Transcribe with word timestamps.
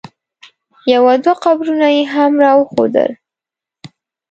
یو 0.93 1.03
دوه 1.23 1.35
قبرونه 1.43 1.87
یې 1.95 2.03
هم 2.13 2.33
را 2.43 2.51
وښودل. 2.59 3.11